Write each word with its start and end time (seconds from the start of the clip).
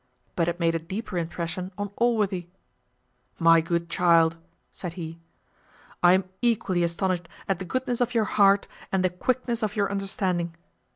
But 0.35 0.47
it 0.47 0.59
made 0.59 0.73
a 0.73 0.79
deeper 0.79 1.15
impression 1.19 1.71
on 1.77 1.91
Allworthy. 1.97 2.47
"My 3.37 3.61
good 3.61 3.87
child," 3.87 4.35
said 4.71 4.93
he, 4.93 5.19
"I 6.01 6.13
am 6.13 6.23
equally 6.41 6.83
astonished 6.83 7.29
at 7.47 7.59
the 7.59 7.65
goodness 7.65 8.01
of 8.01 8.15
your 8.15 8.25
heart, 8.25 8.67
and 8.91 9.05
the 9.05 9.11
quickness 9.11 9.61
of 9.61 9.75
your 9.75 9.91
understanding. 9.91 10.55